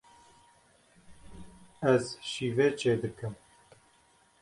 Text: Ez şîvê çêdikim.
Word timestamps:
Ez 1.91 2.05
şîvê 2.29 2.67
çêdikim. 2.79 3.35